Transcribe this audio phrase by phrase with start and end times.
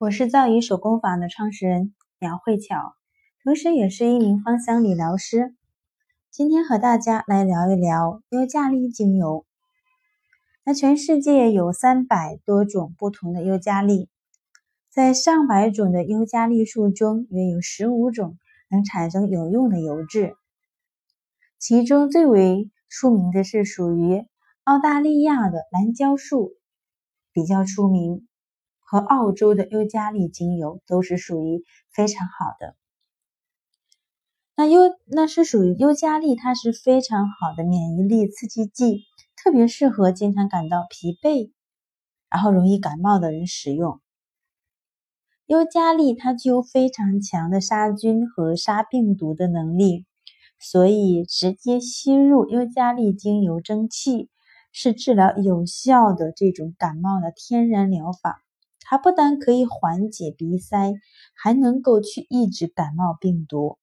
[0.00, 2.94] 我是造诣手工坊的创始人苗慧巧，
[3.44, 5.54] 同时也是一名芳香理疗师。
[6.30, 9.44] 今天和大家来聊一聊尤加利精油。
[10.64, 14.08] 那全世界有三百多种不同的尤加利，
[14.88, 18.38] 在上百种的尤加利树中，约有十五种
[18.70, 20.34] 能产生有用的油质。
[21.58, 24.24] 其中最为出名的是属于
[24.64, 26.54] 澳大利亚的蓝胶树，
[27.34, 28.26] 比较出名。
[28.90, 31.62] 和澳洲的尤加利精油都是属于
[31.92, 32.74] 非常好的。
[34.56, 39.04] 那尤那是属于尤加利，它是非常好的免疫力刺激剂，
[39.36, 41.52] 特别适合经常感到疲惫，
[42.28, 44.00] 然后容易感冒的人使用。
[45.46, 50.04] 尤加利它具有非常强的杀菌和杀病毒的能力，
[50.58, 54.30] 所以直接吸入尤加利精油蒸汽
[54.72, 58.42] 是治疗有效的这种感冒的天然疗法。
[58.90, 60.94] 它不但可以缓解鼻塞，
[61.32, 63.78] 还能够去抑制感冒病毒。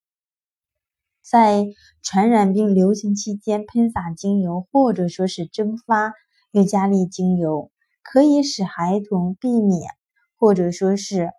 [1.22, 1.68] 在
[2.04, 6.12] 传染病流行期间喷洒精油，或者说是蒸发
[6.52, 7.72] 尤加利精油，
[8.04, 9.90] 可以使孩童避免，
[10.36, 11.32] 或者说是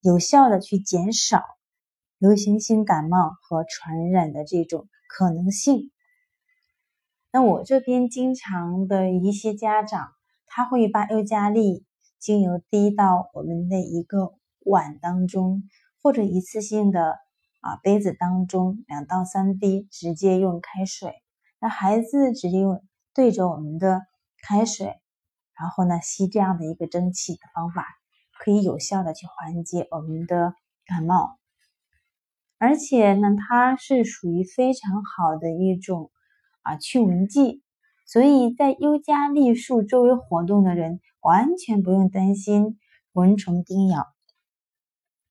[0.00, 1.44] 有效的去减少
[2.18, 5.92] 流行性感冒和传染的这种可能性。
[7.30, 10.08] 那我这边经常的一些家长，
[10.44, 11.84] 他会把尤加利。
[12.22, 15.64] 精油滴到我们的一个碗当中，
[16.00, 17.18] 或者一次性的
[17.60, 21.14] 啊杯子当中，两到三滴，直接用开水，
[21.60, 22.80] 那孩子直接用
[23.12, 24.02] 对着我们的
[24.40, 24.86] 开水，
[25.58, 27.84] 然后呢吸这样的一个蒸汽的方法，
[28.38, 30.54] 可以有效的去缓解我们的
[30.86, 31.40] 感冒，
[32.58, 36.12] 而且呢它是属于非常好的一种
[36.62, 37.64] 啊驱蚊剂。
[38.04, 42.78] 所以在尤加利树周围活动的人，完全不用担心
[43.12, 44.06] 蚊虫叮咬。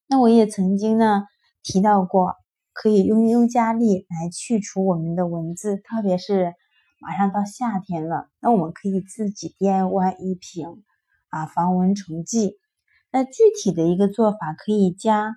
[0.08, 1.28] 那我也曾经呢
[1.62, 2.36] 提到过，
[2.74, 6.54] 可以用尤加利来去除我们的蚊子，特别是
[7.00, 10.84] 马上到夏天了，那我们可以自己 DIY 一瓶
[11.30, 12.58] 啊防蚊虫剂。
[13.12, 13.32] 那具
[13.62, 15.36] 体的一个做法，可以加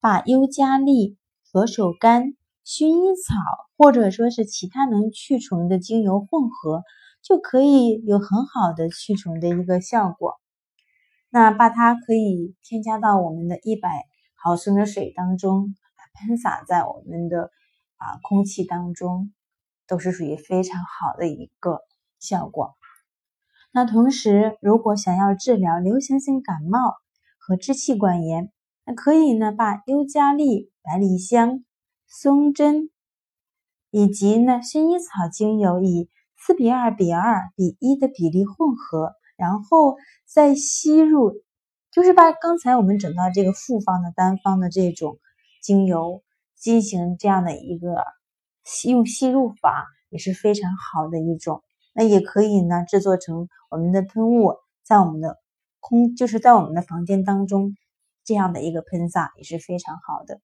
[0.00, 1.16] 把尤加利、
[1.50, 2.34] 佛手柑。
[2.64, 3.34] 薰衣草
[3.76, 6.84] 或者说是其他能驱虫的精油混合，
[7.20, 10.40] 就可以有很好的驱虫的一个效果。
[11.28, 15.74] 那把它可以添加到我们的一百毫升的水当中，
[16.14, 17.50] 喷洒在我们的
[17.96, 19.32] 啊空气当中，
[19.88, 21.80] 都是属于非常好的一个
[22.20, 22.76] 效果。
[23.72, 26.78] 那同时，如果想要治疗流行性感冒
[27.38, 28.52] 和支气管炎，
[28.84, 31.64] 那可以呢把尤加利、百里香。
[32.14, 32.90] 松针
[33.90, 39.96] 以及呢薰衣草精油以四比二比二比一的比例混合，然后
[40.26, 41.32] 再吸入，
[41.90, 45.18] 就是把刚才我们整到这个复方的单方的这种
[45.62, 46.22] 精油
[46.54, 48.04] 进行这样的一个
[48.62, 51.62] 吸用吸入法，也是非常好的一种。
[51.94, 54.52] 那也可以呢制作成我们的喷雾，
[54.84, 55.38] 在我们的
[55.80, 57.74] 空就是在我们的房间当中
[58.22, 60.40] 这样的一个喷洒也是非常好的。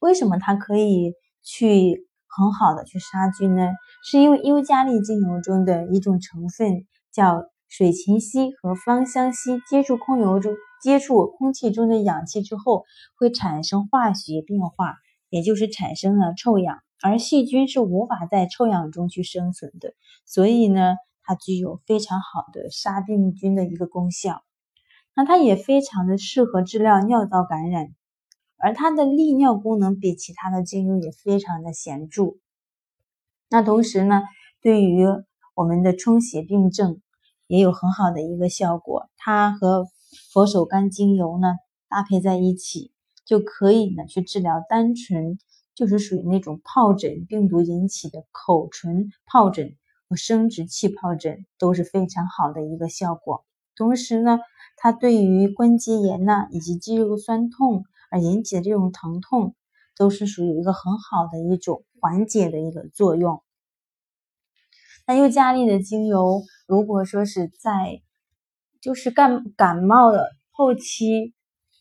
[0.00, 3.72] 为什么它可以去很好的去杀菌呢？
[4.04, 12.84] 是因为尤加利精油中的一种成分叫水芹烯和芳香烯，接触空油中接触空气中的氧气之后，
[13.18, 14.96] 会产生化学变化，
[15.30, 19.94] 也就是产生了臭氧，而细菌是无法在臭氧中去生存的，
[20.26, 24.42] 所以呢，它具有非常好的杀病菌的一个功效。
[25.14, 27.88] 那它也非常的适合治疗尿道感染。
[28.66, 32.34] 而它的利尿功能比其他的精油也非常的显著。
[33.48, 34.24] 那同时呢，
[34.60, 35.06] 对于
[35.54, 37.00] 我们的充血病症
[37.46, 39.08] 也有很好的一个效果。
[39.18, 39.86] 它和
[40.32, 41.46] 佛手柑精油呢
[41.88, 42.90] 搭配在一起，
[43.24, 45.38] 就可以呢去治疗单纯
[45.76, 49.76] 就是属于那种疱疹病毒引起的口唇疱疹
[50.08, 53.44] 和生殖器疱疹都是非常好的一个效果。
[53.76, 54.40] 同时呢，
[54.76, 57.84] 它对于关节炎呐以及肌肉酸痛。
[58.10, 59.54] 而引起的这种疼痛，
[59.96, 63.42] 都是属于一个很好的一种缓解的一个作用。
[65.06, 68.02] 那尤加利的精油，如果说是在
[68.80, 71.34] 就是感感冒的后期，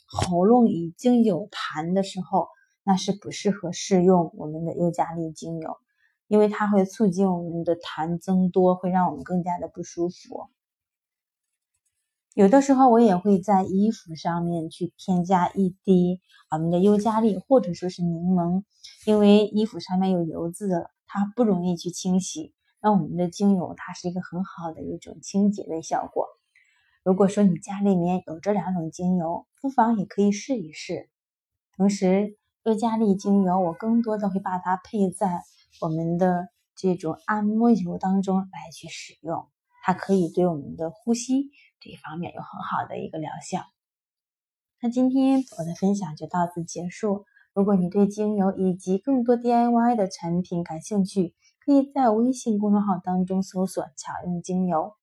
[0.07, 2.47] 喉咙已经有痰的时候，
[2.83, 5.77] 那是不适合试用我们的尤加利精油，
[6.27, 10.49] 因为它会促进我们的痰增多，会让我们更加的不舒服。
[12.35, 16.19] 有的时候我也会在衣服上面去添加一滴
[16.51, 18.63] 我们的尤加利或者说是柠檬，
[19.05, 22.53] 因为衣服上面有油渍，它不容易去清洗。
[22.81, 26.27] 那我们的精油它是一个很好的一种清洁的效果。
[27.05, 31.09] 如果说你家里面有这两种精油，不妨也可以试一试。
[31.77, 32.35] 同时，
[32.65, 35.43] 尤加利精油我更多的会把它配在
[35.79, 39.47] 我们的这种按摩油当中来去使用，
[39.85, 41.49] 它可以对我们的呼吸
[41.79, 43.59] 这一方面有很好的一个疗效。
[44.81, 47.25] 那今天我的分享就到此结束。
[47.53, 51.33] 如果你对精油以及更多 DIY 的产品感兴趣，
[51.63, 54.95] 可以在微信公众号当中搜索“巧用精油”。